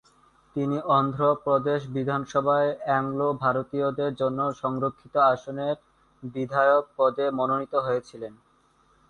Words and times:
তিনি 0.55 0.77
অন্ধ্র 0.91 1.21
প্রদেশ 1.43 1.79
বিধানসভায় 1.93 2.69
অ্যাংলো-ভারতীয়দের 2.81 4.11
জন্য 4.15 4.39
সংরক্ষিত 4.61 5.15
আসনের 5.31 5.75
বিধায়ক 6.33 6.85
পদে 6.97 7.25
মনোনীত 7.37 7.73
হয়েছিলেন। 7.85 8.33